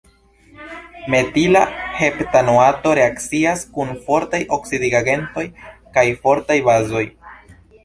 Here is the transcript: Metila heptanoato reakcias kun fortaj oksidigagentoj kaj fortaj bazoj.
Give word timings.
Metila 1.15 1.61
heptanoato 1.99 2.95
reakcias 3.01 3.63
kun 3.77 3.93
fortaj 4.09 4.41
oksidigagentoj 4.59 5.47
kaj 5.99 6.09
fortaj 6.27 6.61
bazoj. 6.73 7.07